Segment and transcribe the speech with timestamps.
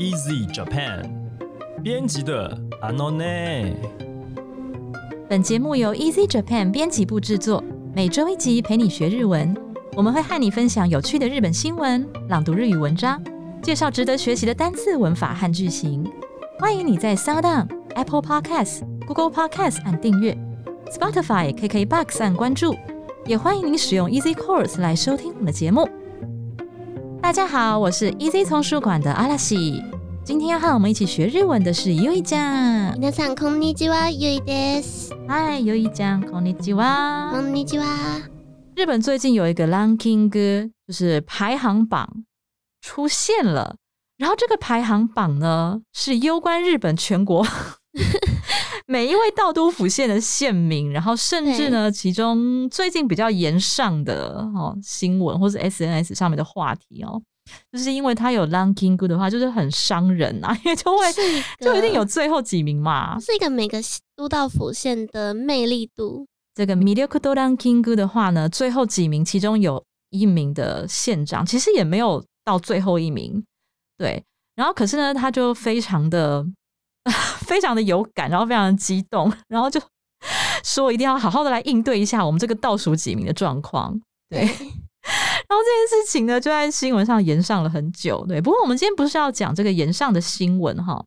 [0.00, 1.04] Easy Japan
[1.82, 3.74] 编辑的 Anone。
[5.28, 7.62] 本节目由 Easy Japan 编辑部制作，
[7.94, 9.54] 每周一集陪你学日文。
[9.94, 13.22] 我们会和你分享有趣的日本新闻、朗读日语文章，
[13.62, 16.10] 介绍值得学习的单词、文法和句型。
[16.58, 20.34] 欢迎你在 Sound、Apple Podcasts、Google Podcasts 按订阅
[20.90, 22.74] ，Spotify、KKBox 按关注，
[23.26, 25.86] 也欢迎您使用 Easy Course 来收听我们的节目。
[27.22, 29.84] 大家好，我是 Easy 丛书馆的阿拉西。
[30.23, 32.37] 今天要和我们一起学日文的是优一酱。
[32.99, 35.13] 皆さんこんにちは、ゆいです。
[35.27, 37.31] 嗨，优一酱，こんにちは。
[37.31, 37.85] こんにちは。
[38.75, 42.25] 日本最近有一个 ranking 歌，就是排行榜
[42.81, 43.75] 出现了。
[44.17, 47.45] 然后这个排行榜呢，是攸关日本全国
[48.87, 57.21] 每一位道都府县的县民，然后甚至呢，其中最近比较延上的哦新闻或是 SNS 上面的话题哦，
[57.72, 63.18] 就是因为他有 ranking 歌的话，就是很伤人啊，因为就会一就一定有最后几名嘛。
[63.20, 63.78] 是一个每个
[64.16, 66.26] 都道府县的魅力度。
[66.54, 73.42] 这个 m i l i k d o ranking 歌的话呢，最后几名其中有一名的县长，其实也没有到最后一名，
[73.96, 74.22] 对。
[74.56, 76.44] 然后可是呢，他就非常的
[77.46, 79.80] 非常的有感，然后非常的激动，然后就
[80.62, 83.98] 说一定要好好的来应对一下我们这个倒数几名的状况，
[84.28, 84.46] 对。
[85.50, 88.40] 然后这件事情呢，就在新闻上延上了很久，对。
[88.40, 91.04] 不过我们今天不是要讲这个延上的新闻哈，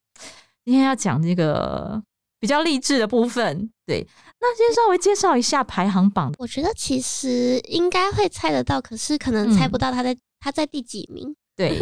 [0.65, 2.03] 今天要讲这个
[2.41, 4.05] 比较励志的部分，对。
[4.41, 11.33] 那先稍微介绍一下排行榜，我觉得其实应该会猜得到，可是可能猜不到他在、他在第几名。
[11.55, 11.81] 对。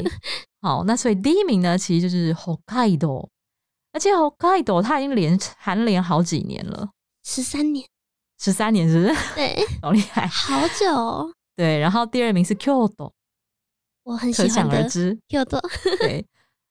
[0.62, 3.28] 好，那所以第一名呢，其实就是 Hokkaido，
[3.92, 6.92] 而且 Hokkaido 它已经连蝉联好几年了，
[7.26, 7.88] 十三年，
[8.40, 9.16] 十三年是不是？
[9.34, 10.28] 对， 好厉害。
[10.28, 11.34] 好久、哦。
[11.62, 13.12] 对，然后第二名是 Kyoto，
[14.02, 15.16] 我很喜可想欢而知。
[15.30, 15.60] Kyoto，
[16.02, 16.26] 对，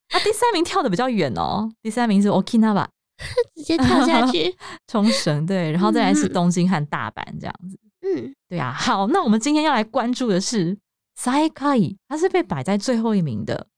[0.09, 2.89] 啊，第三名跳的比较远哦，第三名是 Okinawa，
[3.55, 4.53] 直接跳下去。
[4.91, 7.79] 冲绳，对，然后再来是嗯东京和大阪这样子。
[8.01, 10.77] 嗯，对啊，好，那我们今天要来关注的是
[11.17, 13.69] Saikai，它是被摆在最后一名的，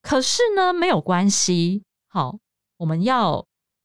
[0.00, 2.38] 可是呢没有关系，好，
[2.78, 3.44] 我们要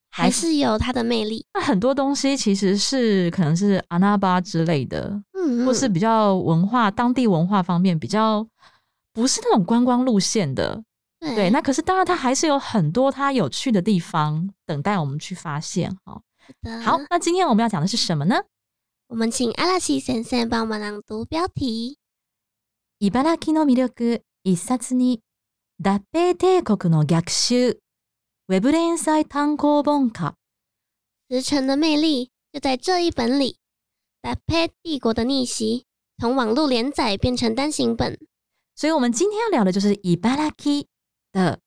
[0.09, 1.45] 还是有它的魅力。
[1.53, 8.46] 那很多东西其实是可能是阿那巴之类的，嗯，或是比较文化当地文化方面比较
[9.12, 10.82] 不是那种观光路线的，
[11.20, 15.96] 对对，那可是当然它还是有很多它有趣的地方等待我们去发现。
[16.04, 16.20] 哈，
[16.60, 18.44] 的好，那今天我们要讲的是什么呢？
[19.08, 21.98] 我们請阿拉西先生帮我们朗读标题。
[23.00, 25.20] 茨城の魅力一冊に
[25.82, 27.80] 脱北帝国の逆襲
[28.48, 30.34] ウェブ連載単行本化
[31.28, 33.54] 驰骋的魅力就在这一本里，《
[34.21, 35.85] 打패帝国的逆袭》
[36.21, 38.17] 从网络连载变成单行本。
[38.75, 40.87] 所以我们今天要聊的就是伊巴拉基
[41.31, 41.59] 的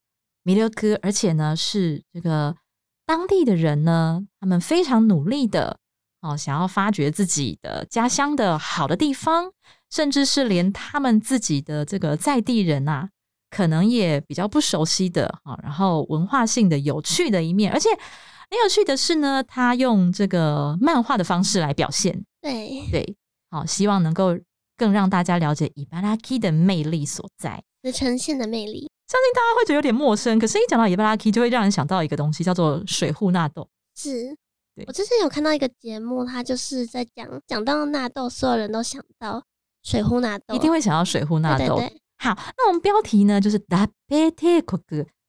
[0.42, 0.62] 魅力，
[1.02, 2.56] 而且呢是这个
[3.04, 5.78] 当地的人呢，他们非常努力的
[6.20, 9.52] 哦，想要发掘自己的家乡的好的地方，
[9.90, 13.08] 甚至是连他们自己的这个在地人啊，
[13.50, 23.16] 可能也比较不熟悉的啊，然后文化性的有趣的一面，而且很有趣的是呢，他用这个漫画的方式来表现，对，对，
[23.50, 24.38] 好，希望能够
[24.76, 27.62] 更让大家了解伊巴拉基的魅力所在。
[27.82, 33.68] 驰骋县的魅力相信大家会觉得有点陌生，可是，一讲到伊巴拉 k 就会让人想到一个东西，叫做水户纳豆。
[33.96, 34.36] 是
[34.76, 34.84] 对。
[34.86, 39.42] 我之前有看到一个节目，它就是在讲讲到纳豆，所有人都想到
[39.82, 41.76] 水户纳豆，一定会想到水户纳豆。
[41.76, 44.78] 对对对好，那我们标题呢，就是达贝帝国，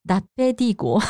[0.06, 1.00] 达贝帝国。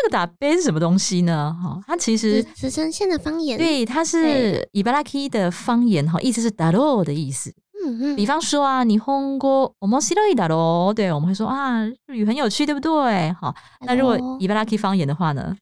[0.00, 1.56] 这个达贝是什么东西呢？
[1.62, 7.52] 哈，它其实驰驰骋县的方言。，对，它是伊巴拉 k 的方言哈，意思是达罗的意思。
[7.84, 13.32] 嗯嗯，比方说啊，你红过面白いだろ，对，我们会说啊，日语很有趣，对不对？
[13.34, 15.56] 好，那如果伊巴拉 k 方言的话呢？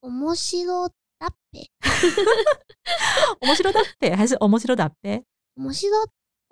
[0.00, 0.34] 面白
[1.18, 1.66] だっぺ，
[3.40, 5.24] 面白だべ还是面白だべ？
[5.54, 5.88] 面白，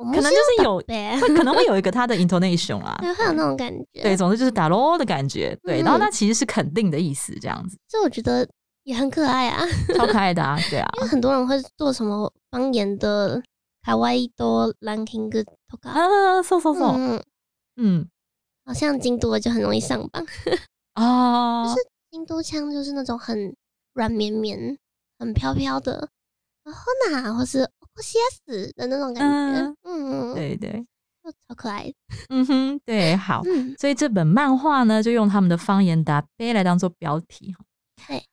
[0.00, 4.03] 可能就是有呗，会可能会有一个它的 intonation 啦， 对，会有那种感觉。
[4.03, 8.47] 对，，总之就是打咯的感觉，对，嗯然后它其实是肯定的意思，这样子，这我觉得
[8.85, 9.67] 也很可爱啊。
[9.97, 13.43] 超可爱的啊，对啊，因为很多人会做什么方言的
[13.82, 17.23] 卡哇伊多 ranking とか，啊，そうそうそう，嗯，
[17.76, 18.08] 嗯
[18.67, 20.26] 好像京都的就很容易上榜。
[20.93, 21.75] 啊，
[22.11, 23.55] 京都腔就是那种很
[23.94, 24.76] 软绵绵、
[25.19, 26.08] 很飘飘的，然
[26.69, 30.34] 后呢，或是欧西亚斯的那种感觉，嗯。
[30.34, 30.86] 嗯，，对对，
[31.24, 31.86] 就超可爱。
[31.88, 31.94] 的，
[32.30, 37.56] 嗯哼，对， 好，嗯，所以这本漫画呢，就用他们的方言打杯来当做标题，
[38.08, 38.24] 对，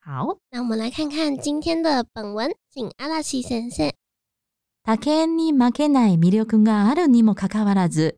[0.00, 3.92] 好，那我们来看看今天的本文，请阿拉西先生。
[4.84, 8.16] 他県に負けない魅力があるにもかかわらず、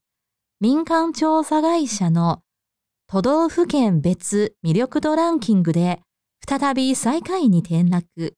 [0.61, 2.43] 民間調査会社の
[3.09, 6.01] 都道府県別魅力度ランキングで
[6.49, 8.37] 再び最下位に転落。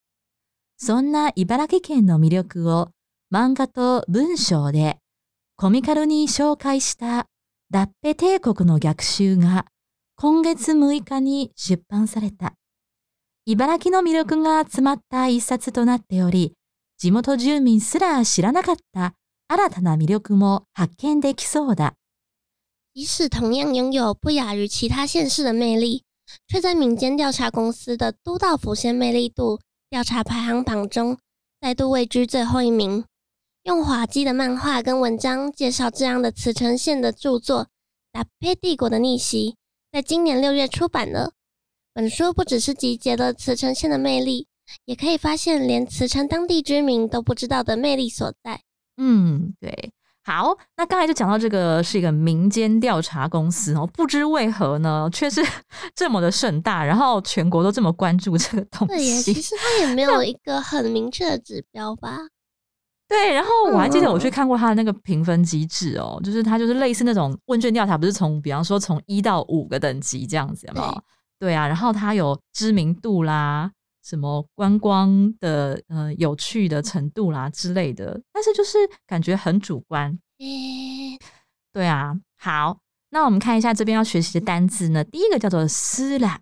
[0.76, 2.90] そんな茨城県の魅力を
[3.32, 4.98] 漫画と文章で
[5.56, 7.26] コミカルに紹介した
[7.70, 9.66] 脱ペ帝国の逆襲が
[10.16, 12.54] 今月6日に出版された。
[13.46, 16.54] 茨城の魅力が詰まった一冊となっており、
[16.98, 19.14] 地元住民すら知らなかった
[19.48, 21.94] 新たな魅力も発見できそうだ。
[22.94, 26.04] 即使同样拥有不亚于其他县市的魅力，
[26.46, 29.58] 却在民间调查公司的都道府县魅力度
[29.92, 31.18] 调查排行榜中
[31.60, 33.04] 再度位居最后一名。
[33.64, 37.64] 用滑稽的漫画跟文章介绍这样的茨城县的著作
[38.10, 39.50] 《打配帝国的逆袭》，
[39.92, 41.34] 在今年六月出版了。
[41.92, 44.46] 本书不只是集结了茨城县的魅力，
[44.86, 48.62] 也可以发现连茨城当地居民都不知道的魅力所在。
[48.96, 49.92] 嗯，对，
[50.24, 55.42] 好，那刚才就讲到这个是一个民间调查公司哦，不知为何呢，却是
[55.96, 59.34] 这么的盛大，然后全国都这么关注这个东对耶，其。
[59.34, 62.18] 实它也没有一个很明确的指标吧？
[63.08, 71.02] 对，然后我还记得我去嗯看过他的那个评分机制哦，就是它就是类似那种问卷调查，不是从比方说从一到五个等级这样子，有没有？
[71.38, 73.72] 对啊，然后它有知名度啦，
[74.02, 80.18] 什么观光的呃有趣的程度啦之类的，但是就是感觉很主观。
[80.38, 81.18] 诶、
[81.72, 85.04] 对啊，好，那我们看一下这边要学习的单字呢。
[85.04, 86.40] 第一个叫做“斯啦”，“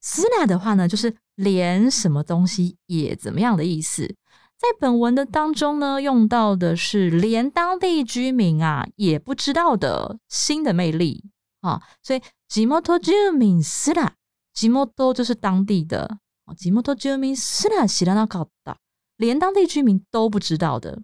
[0.00, 4.16] 斯啦”的话呢，就是连什么东西也怎么样的意思。
[4.56, 11.22] 在本文的当中呢，用到的是连当地居民啊也不知道的新的魅力
[11.60, 14.12] 啊，所以“地元住民すら”，
[14.54, 18.75] 地元就是当地的，哦地元住民すら知らなかった，
[19.17, 21.01] 连当地居民都不知道的。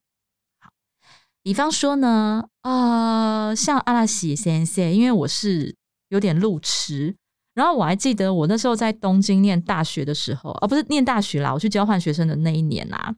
[1.42, 5.76] 比方说呢，呃，像阿拉西先生，因为我是
[6.10, 7.16] 有点路痴，
[7.54, 13.16] 然后我还记得我那时候在东京念大学的时候，啊，不是念大学啦，我去交换学生的那一年啊，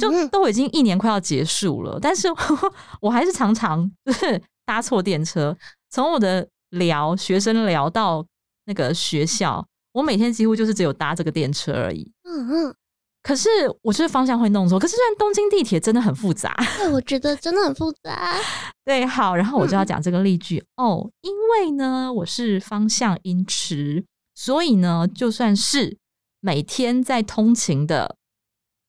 [0.00, 2.28] 就嗯嗯都已经一年快要结束了，但是
[3.00, 5.54] 我还是常常就 是搭错电车，
[5.90, 8.24] 从我的聊学生聊到
[8.66, 12.10] 那个学校， 我每天几乎就是只有搭这个电车而已。
[12.24, 12.74] 嗯嗯，
[13.22, 13.48] 可是
[13.82, 18.36] 我就是方向会弄错，可是虽然东京地铁真的很复杂，对，我觉得真的很复杂。
[18.84, 24.04] 对，好，然后我就要讲这个例句、哦，因为呢我是方向音痴，
[24.34, 25.98] 所以呢就算是
[26.40, 28.16] 每天在通勤的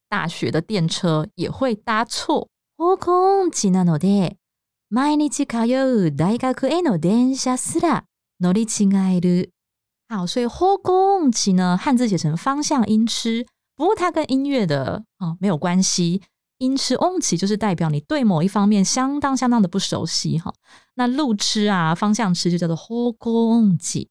[0.09, 2.49] 大学的电车也会搭错。
[2.77, 4.35] 方向音痴なので、
[4.89, 8.03] 毎日通う大学への電車すら
[8.39, 9.49] 乗り違える。
[10.12, 16.20] 好，所以方向音痴呢，汉字写成方向音痴，不过它跟音乐的哦没有关系。
[16.58, 20.52] 音痴音痴就是代表你对某一方面相当相当的不熟悉哈。
[20.96, 22.86] 那路痴啊，方向痴就叫做方
[23.18, 24.06] 向音痴。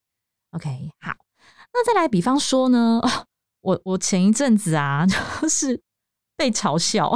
[0.54, 1.14] OK，好，
[1.72, 3.00] 那再来，比方说呢，
[3.62, 5.06] 我我前一阵子啊，
[5.40, 5.80] 就是
[6.36, 7.16] 被嘲笑，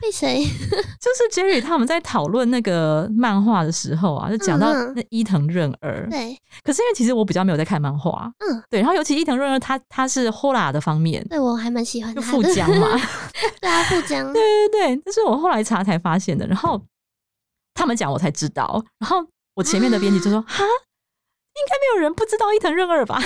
[0.00, 0.42] 被谁？
[1.00, 6.08] 就是 Jerry 他们在讨论那个漫画的时候啊，就讲到那伊藤润二。
[6.10, 12.32] 对可是因为其实我比较没有在看漫画，嗯，对，然后尤其伊藤润二他他是 Hola 的方面，对我还蛮喜欢就他的。
[12.32, 12.88] 富江嘛，
[13.60, 14.32] 对啊，富江。
[14.32, 16.46] 对对对，这是我后来查才发现的。
[16.46, 16.80] 然后
[17.74, 23.20] 他们讲我才知道，然后我前面的编辑就说：“哈，应该没有人不知道伊藤润二吧？”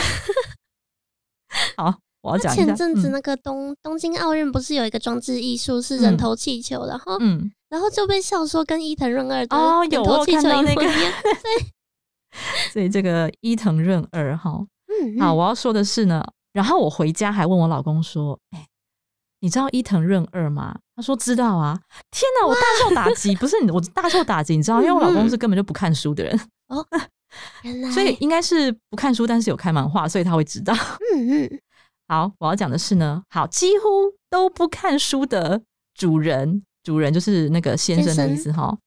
[1.77, 2.65] 好，我要讲一下。
[2.65, 10.83] 前阵子嗯那个东、东京奥运不是有一个装置艺术是人嗯头气球，然后嗯，然后就被笑说跟伊藤润二的哦有我看到那个。
[12.73, 14.53] 所以这个伊藤润二哈，
[14.89, 16.25] 嗯，好，嗯我要说的是呢，
[16.55, 18.67] 然后我回家还问我老公说：“哎、
[19.41, 21.79] 你知道伊藤润二吗？”他说：“知道啊。”
[22.11, 26.41] 天哪，我大受打击，不是你，我大受打击，你知道， 因为我老公是根本就不看书的人，
[27.65, 30.73] 原来，所以应该是不看书，但是有看漫画，所以他会知道。
[31.15, 31.61] 嗯嗯，
[32.12, 35.64] 好，我要讲的是呢，好，几乎都不看书的
[35.94, 38.78] 主人，主人就是那个先生的意思哈，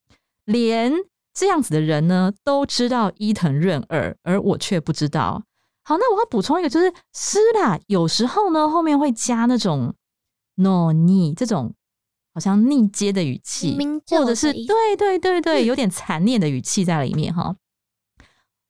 [0.47, 0.93] 连
[1.35, 5.43] 这样子的人呢都知道伊藤润二，而我却不知道。
[5.85, 9.95] 好，那我要补充一个，就是诗啦，有时候呢后面会加那种
[10.57, 11.75] no 逆这种
[12.33, 17.57] 好像逆接的语气，明就或者是的意思对对对对，有点残念的语气在里面哈。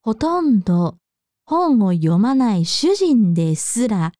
[0.02, 0.96] ほとんど
[1.44, 4.12] 本を読まない主人ですら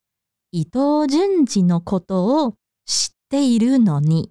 [0.54, 4.30] 伊藤潤二のことを知っているのに。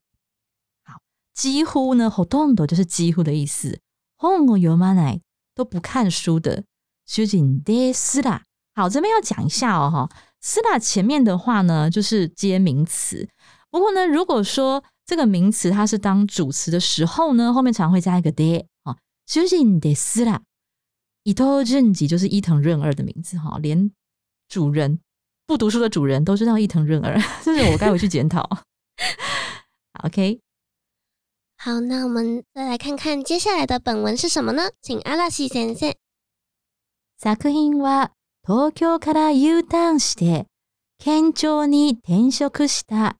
[0.83, 0.99] 好，
[1.33, 3.79] 几乎呢，ほとんど就是几乎的意思。
[4.17, 5.21] 本を読まない
[5.55, 6.65] 都不看书的
[7.05, 8.43] 主人ですら。
[8.75, 10.09] 好，这边要讲一下哦，哈，
[10.41, 13.29] すら前面的话呢，就是接名词。
[13.69, 18.65] 不过呢，如果说这个名词它是当主词的时候呢，后面常会加一个で。
[18.83, 20.41] 啊，主人ですら。
[21.23, 23.91] 伊藤润吉就是伊藤润二的名字哈，连
[24.47, 24.99] 主人
[25.46, 28.48] 不读书的主人都知道伊藤润二， 这是我该回去检讨。
[30.02, 30.40] OK，
[31.58, 34.70] 好，那我们再来看看接下来的本文是什么呢？
[34.80, 35.94] 请阿拉西先生。
[37.18, 38.10] 作品は
[38.46, 40.46] 東京から U ターンして
[40.98, 43.16] 県庁に転職した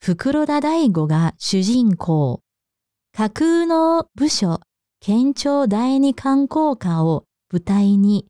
[0.00, 2.40] 袋田大吾が主人公。
[3.12, 4.60] 架空の部署、
[5.00, 8.26] 県庁第二観光課を舞台に、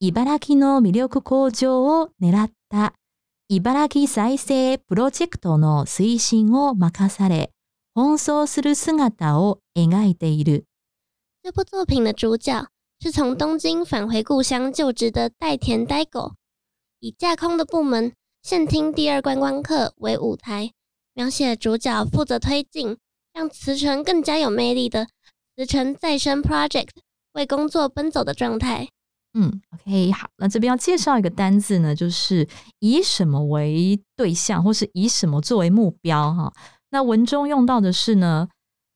[0.00, 2.94] 茨城の魅力向上を狙っった
[3.48, 7.52] 茨城再生プロジェクトの推進を任され、
[7.94, 10.64] 奔走する姿を描いている。
[11.42, 12.68] 这部作品的主角
[13.00, 16.32] 是从东京返回故乡就职的代田呆狗，
[17.00, 20.72] 以架空的部门县厅第二观光课为舞台，
[21.12, 22.96] 描写主角负责推进
[23.34, 25.08] 让慈城更加有魅力的
[25.56, 26.88] 慈城再生 Project
[27.32, 28.88] 为工作奔走的状态。
[29.33, 32.47] 嗯，OK，好，那这边要介绍一个单字呢，就是
[32.79, 36.51] 以什么为对象，或是以什么作为目标哈。
[36.89, 38.47] 那文中用到的是呢，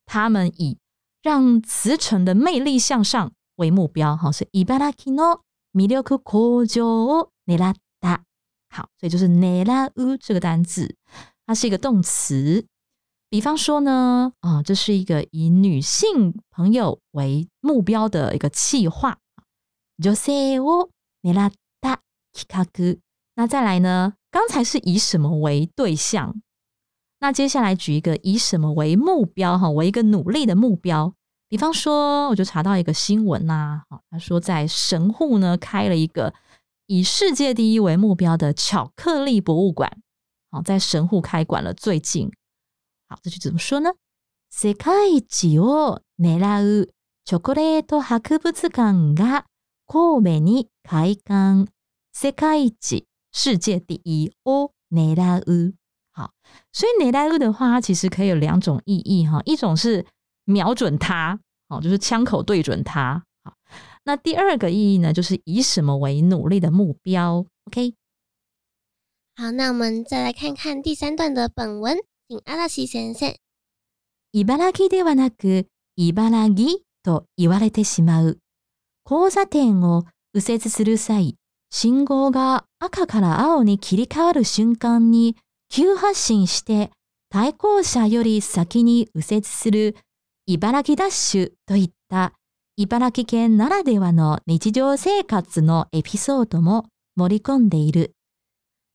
[0.06, 0.78] 他们以
[1.22, 8.20] 让慈城的魅力向上为目标哈，是茨城の魅力向上を狙った。
[8.70, 10.96] 好，所以就是狙う这个单字，
[11.46, 12.66] 它是一个动词。
[13.28, 19.18] 比方说呢，啊，这是一个以女性朋友为目标的一个企划。
[19.98, 20.90] 女性を
[21.22, 21.98] 狙った
[22.32, 22.66] 企画。
[23.34, 24.14] 那再来呢？
[24.30, 26.40] 刚才是以什么为对象？
[27.20, 29.58] 那接下来举一个以什么为目标？
[29.58, 31.14] 哈，为一个努力的目标。
[31.48, 36.32] 比方说，我就查到一个新闻呐，好，他说在神户呢开了一个
[36.86, 40.00] 以世界第一为目标的巧克力博物馆。
[40.50, 41.72] 好，在神户开馆了。
[41.74, 42.32] 最近，
[43.08, 43.90] 好，这句怎么说呢？
[44.50, 46.90] 世界一を狙う
[47.24, 49.44] チョコレート博物館が
[49.86, 51.66] 神戸に開館。
[52.14, 55.74] 世界一，世界第一を狙う。
[56.12, 56.32] 好，
[56.72, 59.40] 所以狙う的话，它其实可以有两种意义哈。
[59.46, 60.04] 一种是
[60.44, 63.24] 瞄准它，好，就是枪口对准它。
[63.42, 63.54] 好，
[64.04, 67.46] 那第二个意义呢，就是以什么为努力的目标。
[67.64, 67.94] OK。
[69.34, 71.96] 好，那我们再来看看第三段的本文，
[72.28, 73.34] 请阿拉西先生。
[74.32, 78.38] 茨城ではなく茨城と言われてしまう。
[79.09, 81.35] 交差点を右折する際、
[81.69, 85.37] 信号が赤から青に切り替わる瞬間に
[85.69, 86.91] 急発進して
[87.29, 89.95] 対向車より先に右折する
[90.45, 92.33] 茨城ダッシュといった
[92.75, 96.85] 茨城県ならではの日常生活のエピソードも
[97.15, 98.13] 盛り込んでいる。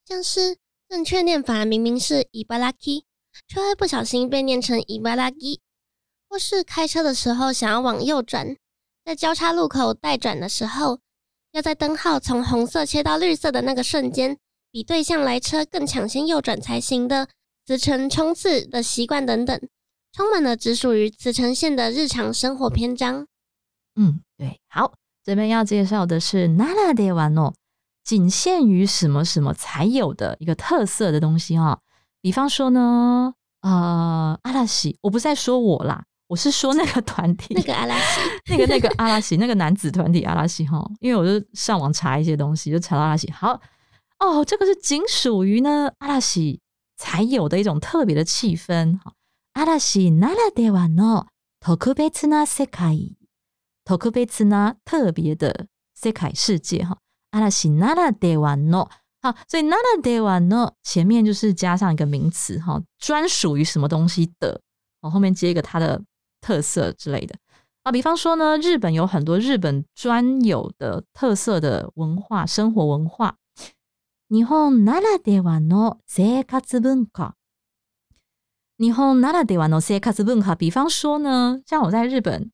[0.07, 0.57] 像是
[0.89, 3.03] 正确念法明明是茨城，
[3.49, 5.59] 却会不小心被念成茨城，
[6.29, 8.57] 或是开车的时候想要往右转。
[9.05, 11.01] 在交叉路口待转的时候，
[11.53, 14.39] 要在灯号从红色切到绿色的那个瞬间，
[14.71, 17.29] 比对向来车更抢先右转才行的
[17.67, 19.61] 慈城冲刺的习惯等等，
[20.13, 23.27] 充满了只属于慈城县的日常生活篇章。
[23.97, 24.95] 嗯，对，好，
[25.25, 27.55] 这边要介绍的是 Nara de Wano，
[28.05, 31.81] 仅限于什么什么才有的一个特色的东西哈。
[32.21, 36.05] 比方说呢，呃，阿拉西，我不是在说我啦。
[36.32, 43.32] 我是说那个团体，那个阿拉西， 那个那个阿拉西，那个男子团体阿拉西哈，因为我就上网查一些东西，就查到阿拉西。
[43.32, 43.62] 好
[44.20, 46.60] 哦，这个是仅属于呢阿拉西
[46.98, 49.14] 才有的一种特别的气氛哈。
[49.54, 51.28] 阿拉西ならではの
[51.62, 53.16] 特別な世界，
[53.86, 56.98] 特別な特别的世界世界哈。
[57.32, 58.90] 阿拉西ならではの
[59.22, 64.60] 好，所以ならではの前面就是加上一个名词哈，专属于什么东西的，
[65.00, 66.04] 哦，后面接一个它的。
[66.42, 67.36] 特色之类的
[67.84, 73.38] 啊，比方说呢，日本有很多日本专有的特色的文化、生活文化。
[74.30, 77.36] 日本ならではの生活文化。
[78.78, 80.54] 日本ならではの生活文化。
[80.54, 82.52] 比方说呢，像我在日本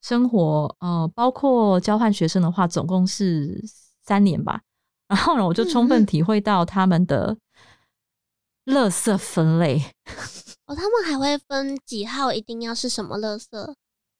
[0.00, 3.62] 生活，呃，包括交换学生的话，总共是
[4.02, 4.62] 三年吧。
[5.06, 7.38] 然后呢，我就充分体会到他们的
[8.66, 9.80] 垃圾分类。
[10.67, 13.73] 哦，他们还会分几号，一定要是什么垃圾？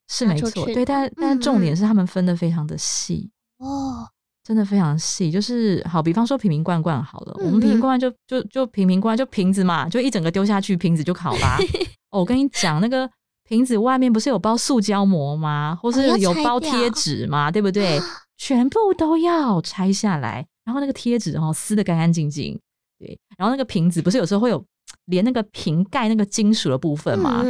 [0.09, 4.07] 是没错，对，但但重点是他们分的非常的细哦，
[4.41, 5.29] 真的非常细。
[5.29, 11.57] 就是好，比方说瓶瓶罐罐好了，我们瓶瓶罐罐就就就瓶瓶罐罐就瓶子嘛，就一整个丢下去，瓶子就好啦。
[12.11, 13.09] 哦，我跟你讲，那个
[13.43, 15.77] 瓶子外面不是有包塑胶膜吗？
[15.81, 17.51] 或是有包贴纸吗？
[17.51, 17.99] 对不对？
[18.37, 22.57] 全部都要拆下来，然后那个贴纸哦撕的干干净净，
[22.97, 24.63] 对，然后那个瓶子不是有时候会有。
[25.06, 27.44] 连那个瓶盖那个金属的部分嘛，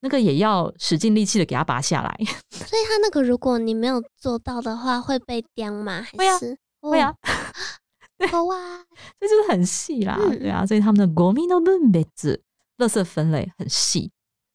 [0.00, 2.16] 那个也要使尽力气的给它拔下来。
[2.50, 6.06] 所以他那个如果你没有做到的话，会被刁吗？
[6.16, 7.14] 会啊还是会啊，
[8.30, 8.84] 好啊，
[9.20, 12.40] 这就是很细啦，嗯对啊，所以他们的ゴミの分別、
[12.78, 14.10] 垃圾分类很细。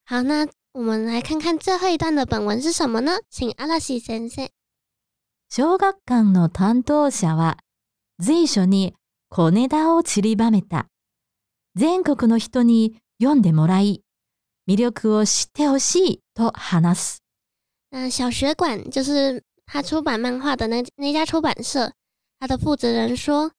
[0.05, 3.17] 好，那我们来看看最后一段的本文是什么呢？
[3.29, 4.49] 请阿拉西先生。
[5.49, 7.57] 小学館の担当者は
[8.19, 8.93] 随所に
[9.29, 10.87] 小ネタを散りばめた。
[11.75, 14.01] 全国の人に読んでもらい、
[14.67, 17.21] 魅力を知ってほしいと話す。
[17.89, 21.91] 那小学馆就是他出版漫画的那那家出版社，
[22.39, 23.51] 他的负责人说，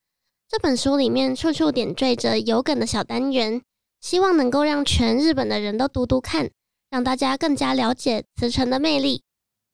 [0.49, 3.63] 这本书里面处处点缀着有梗的小单元，
[4.01, 6.51] 希望能够让全日本的人都读读看，
[6.91, 9.23] 让大家更加了解慈城的魅力。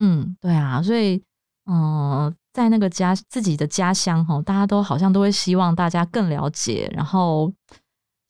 [0.00, 1.22] 嗯，对啊，所以，
[1.66, 7.52] 嗯、在那个家自己的家乡哈，大家都好像都会希望大家更了解，然后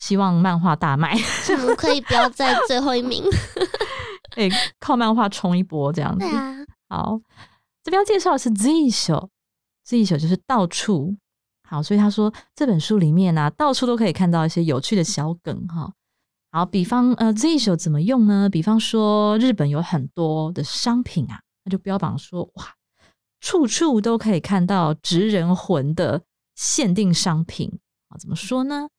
[0.04, 1.18] 希望漫画大卖，
[1.62, 3.24] 我们可以不要在最后一名。
[4.36, 6.26] 哎，靠漫画冲一波这样子
[6.90, 7.18] 好，
[7.82, 9.30] 这边要介绍的是 Z 手
[9.86, 11.16] ，Z 手就是到处
[11.66, 15.94] 好，所以他说这本书里面呢、到处都可以看到一些有趣的小梗哈。
[16.52, 18.50] 好，比方呃，Z 手怎么用呢？
[18.50, 22.76] 比方说日本有很多的商品啊，他就标榜说哇，
[23.40, 26.24] 处处都可以看到直人魂的
[26.56, 27.80] 限定商品
[28.10, 28.90] 啊，怎么说呢？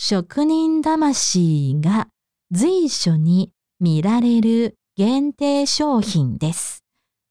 [0.00, 2.08] 職人魂が
[2.50, 6.80] 随所に見られる限定商品です。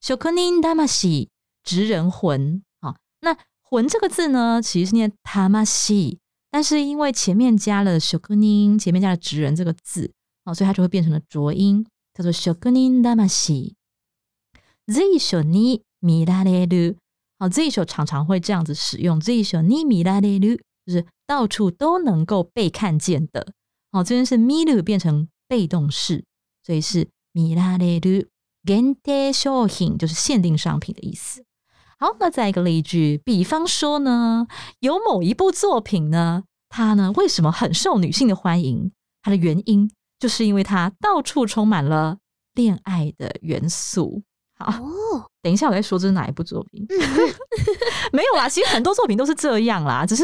[0.02, 1.28] 職人魂，
[1.64, 2.64] 职人魂。
[2.82, 6.18] 好，那魂这个字呢，其实是念 tamashi，
[6.52, 10.12] 但是因为前面加了職人，前面加了职人这个字，
[10.44, 13.76] 哦，所以它就会变成了浊音，叫做職人魂。
[14.88, 16.98] 随所に見られる，
[17.40, 23.54] 好，随所常常会这样子使用，随所に見られる 就是到处都能够被看见的。
[23.92, 26.26] 好，这边是見る变成被动式，
[26.64, 28.28] 所以是見られる
[28.66, 31.46] 限定商品，就是限定商品的意思。
[31.98, 34.48] 好，那再一个例句，比方说呢，
[34.80, 38.92] 有某一部作品呢，它呢为什么很受女性的欢迎？
[39.22, 39.90] 它的原因
[40.20, 42.18] 就是因为它到处充满了
[42.54, 44.24] 恋爱的元素。
[44.58, 46.86] 好，哦，等一下我再说这是哪一部作品。
[46.90, 46.98] 嗯
[48.12, 50.24] 没有啦，其实很多作品都是这样啦，只是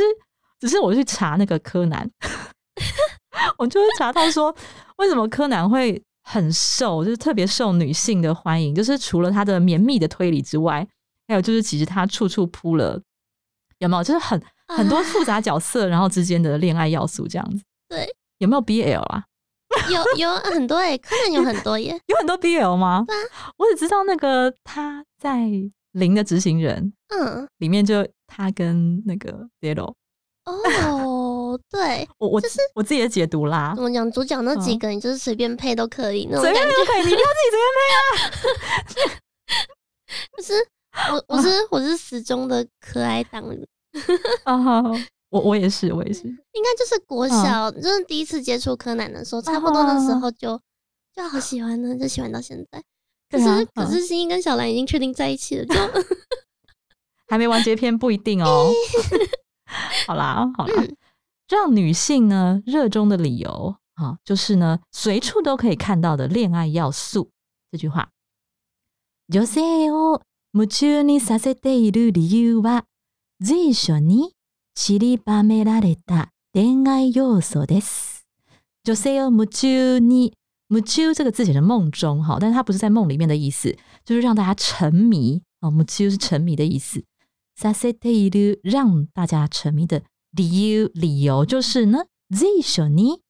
[0.60, 2.08] 只是我去查那个柯南，
[3.58, 4.54] 我就会查到说
[4.98, 10.86] 为什么柯南会很受，就是特别受女性的欢迎，就是除了他的绵密的推理之外，
[11.28, 13.00] 还有就是其实他处处铺了，
[13.78, 14.02] 有没有？
[14.02, 17.62] 就是很很多复杂角色，然后之间的恋爱要素这样子。
[17.88, 19.24] 对，有没有 BL 啊？
[19.90, 21.90] 有有很多诶，柯南有很多耶。
[22.06, 23.04] 有很多 BL 吗？
[23.06, 23.14] 对
[23.58, 25.38] 我只知道那个他在
[25.92, 29.92] 《零的执行人》嗯，里面就他跟那个 Zero，
[30.46, 34.10] 哦，对，我我就是我自己的解读啦怎，么讲？
[34.10, 36.52] 主角那几嗯个，你就是随便配都可以那种随。
[36.52, 39.20] 便都可以，你不要自己随便配啊
[40.36, 40.54] 就是
[41.12, 43.60] 我我是 我是死忠的可爱党，应
[43.92, 44.56] 配啊。
[44.56, 44.90] 好 好
[45.30, 46.22] 我我也是，我也是。
[46.22, 50.58] 应该就是国小，就是第一次接触柯南的时候，差不多那时候就
[51.14, 52.82] 就好喜欢呢，就喜欢到现在。
[53.28, 55.74] 可是、可是新一跟小兰已经确定在一起了，就
[57.26, 58.70] 还没完结篇不一定哦。
[60.07, 60.83] 好啦，好啦，
[61.47, 67.31] 让女性呢热衷的理由啊，就是呢随处都可以看到的恋爱要素。
[67.71, 68.09] 这句话，
[69.27, 70.21] 女性を
[70.53, 72.85] 夢中にさせている理由は
[73.39, 74.33] 随所に
[74.75, 78.25] 散りばめられた恋愛要素です。
[78.83, 80.33] 女性を夢中に
[80.69, 85.69] 夢中这个字写成梦中哈，但是它不是在梦里面的意思，就是让大家沉迷哦。
[85.69, 87.03] 夢中是沉迷的意思。
[87.55, 93.21] させている让大家沉迷的理由，理由就是呢，随所に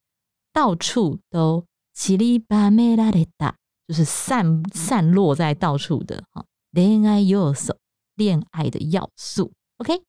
[0.53, 3.55] 到处都散りばめられた，
[3.87, 6.45] 就是散散落在到处的哈。
[6.71, 7.75] 恋愛要素，
[8.15, 9.51] 恋爱的要素。
[9.77, 10.03] OK，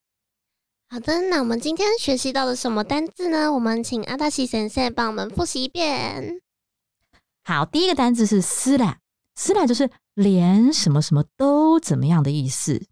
[0.88, 1.22] 好的。
[1.22, 3.52] 那我们今天学习到了什么单字呢？
[3.52, 6.40] 我们请阿大西先生帮我们复习一遍。
[7.42, 8.98] 好，第一个单字是斯啦，
[9.34, 12.86] 斯啦就是连什么什么都怎么样的意思。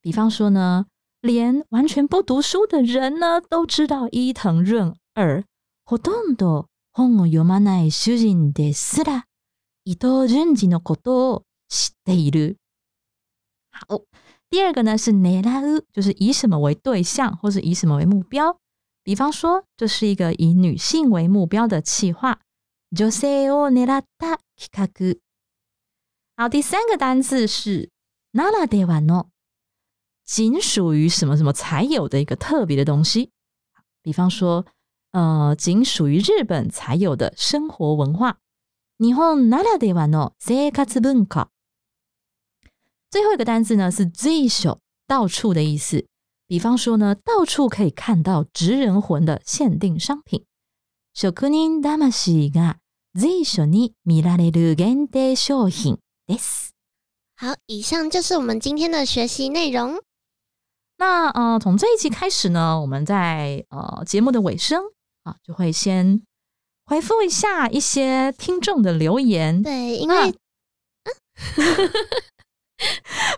[0.02, 0.86] 比方说呢，
[1.20, 5.44] 连完全不读书的人呢都知道伊藤润二。
[5.84, 9.26] ほとんど本を読まない主人ですら
[9.84, 12.56] 伊藤潤二のことを知っている。
[13.70, 14.02] 好，
[14.50, 18.58] 第二个呢是狙う，就是以什么为对象，或是以什么为目标。
[19.04, 22.40] 比方说，这是一个以女性为目标的企划。
[22.90, 24.88] 女性を狙った企画。
[26.36, 27.90] 好，第三个单字是
[28.32, 29.26] ならではの，
[30.30, 33.30] 仅属于什么什么才有的一个特别的东西。
[34.02, 34.66] 比方说，
[35.12, 38.38] 呃，仅属于日本才有的生活文化。
[38.98, 41.50] 日本ならではの生活文化。
[43.10, 46.06] 最后一个单字呢是随所，到处的意思。
[46.48, 50.44] 比方说呢，到处可以看到职人魂的限定商品。
[51.14, 52.10] 職人魂
[52.52, 52.76] が
[53.14, 56.70] 随所に見られる限定商品です。
[57.36, 60.02] 好，以上就是我们今天的学习内容。
[61.01, 64.83] 那呃，从这一集开始呢，我们在呃节目的尾声
[65.23, 66.21] 啊，就会先
[66.85, 69.63] 回复一下一些听众的留言。
[69.63, 70.31] 对，因为、 啊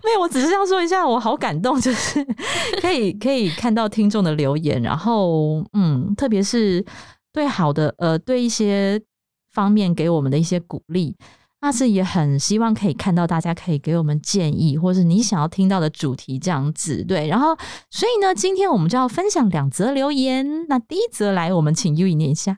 [0.04, 2.22] 没有，我只是要说一下，我好感动，就是
[2.82, 6.86] 可以可以看到听众的留言，然后嗯，特别是
[7.32, 9.02] 对好的呃对一些
[9.54, 11.16] 方面给我们的一些鼓励，
[11.64, 17.02] 那是也很希望可以看到大家可以给我们建议，或是你想要听到的主题这样子。
[17.06, 17.58] 对，然后
[17.90, 20.68] 所以呢，今天我们就要分享两则留言。
[20.68, 22.58] 那第一则来，我们请 U 一念一下，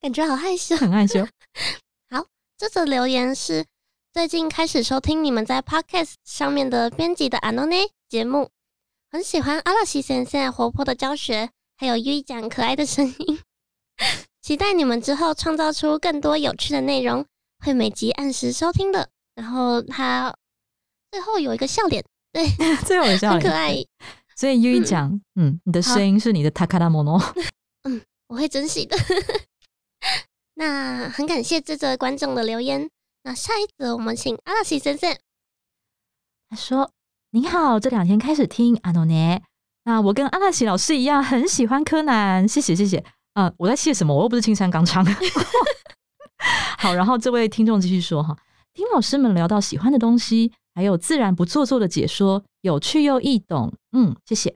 [0.00, 0.74] 感觉好害羞。
[0.74, 1.22] 很害羞。
[2.08, 2.24] 好
[2.56, 3.66] 这则留言是
[4.14, 8.48] 最近开始收听你们在 Podcast 上面的编辑的 Anone 节目，
[9.10, 13.40] 很喜欢阿拉西先生活泼的教学，还有 U 讲可爱的声音，
[14.40, 17.26] 期待你们之后创造出更多有趣的内容，
[17.64, 19.08] 会每集按时收听的。
[19.34, 20.32] 然后他
[21.10, 22.48] 最后有一个笑脸，对，
[22.86, 23.74] 最后有笑脸很可爱，
[24.36, 27.20] 所以 U 一讲，嗯，你的声音是你的 Takara mono。
[28.28, 28.96] 我会珍惜的。
[30.54, 32.88] 那很感谢这则观众的留言。
[33.24, 35.16] 那下一则我们请阿拉西先生。
[36.48, 36.90] 他说
[37.32, 39.40] ：“您好，这两天开始听阿诺呢。
[39.84, 43.04] 那我跟阿拉西老师一样，很喜欢柯南，谢谢谢谢。
[43.34, 44.14] 呃，我在谢什么？
[44.14, 45.04] 我又不是青山刚昌。
[46.78, 48.36] 好，然后这位听众继续说哈，
[48.72, 53.72] 听老师们聊到喜欢的东西，还有自然不做作的解说，有趣又易懂。
[53.92, 54.54] 嗯，谢谢。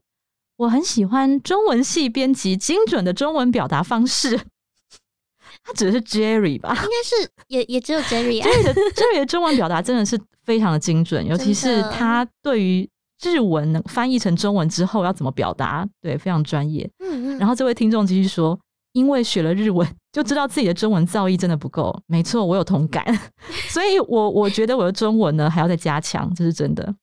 [0.57, 4.41] 我很喜欢中文系编辑精准的中文表达方式。
[5.65, 6.71] 他指的是 Jerry 吧？
[6.71, 8.47] 应该是也也只有 Jerry 啊。
[8.47, 12.89] Jerry 的 Jerry 的中文表达真的是非常的精准， 尤其是他对于
[13.23, 16.89] 日文能翻译成中文之后要怎么表达，对，非常专业。
[16.99, 18.59] 嗯嗯，然后这位听众继续说，
[18.99, 21.97] 因为学了日文， 就知道自己的中文造诣真的不够。
[22.07, 23.05] 没错，我有同感，
[23.71, 26.95] 所以我我觉得我的中文呢还要再加强，这是真的。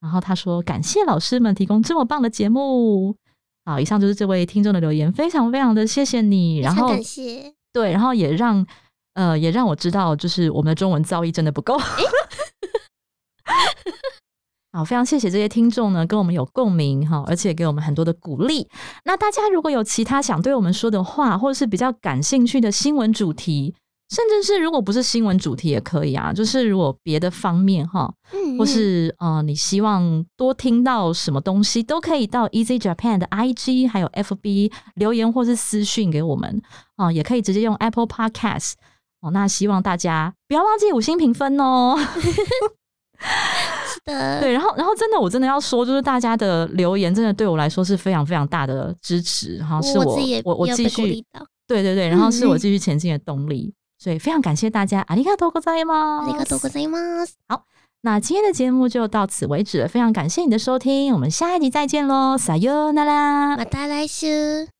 [0.00, 3.14] 然后他说，感谢老师们提供这么棒的节目。
[3.66, 6.60] 好，以上就是这位听众的留言，非常非常的谢谢你。
[6.60, 7.52] 然后感谢。
[7.72, 8.66] 对，然后也让
[9.14, 11.78] 呃也让我知道，就是我们的中文造诣真的不够。
[14.72, 18.68] 好，非常谢谢这些听众呢，跟我们有共鸣哈，而且给我们很多的鼓励。
[19.04, 23.74] 那大家如果有其他想对我们说的话，或者是比较感兴趣的新闻主题，
[24.10, 36.62] 甚至是如果不是新闻主题也可以啊，就是如果别的方面哈，嗯，或嗯是呃，你希望多听到什么东西，都可以到 Easy Japan 的 IG 还有 FB 留言或是私讯给我们
[36.96, 38.74] 哦、也可以直接用 Apple Podcast
[39.20, 39.32] 哦。
[39.32, 41.96] 那希望大家不要忘记五星评分哦。
[43.20, 51.24] 是的，对，然后然后真的，我真的要说，就是大家的留言，真的对我来说是非常非常大的支持，哈，是我我我继续，
[51.66, 56.20] 对对对，然后是我继续前进的动力，所以非常感谢大家，阿里卡多哥在吗？
[56.22, 56.98] 阿里卡多哥在吗？
[57.48, 57.64] 好，
[58.02, 64.79] 那今天的节目就到此为止了，非常感谢你的收听，我们下一集再见喽，撒哟那拉，马达来斯。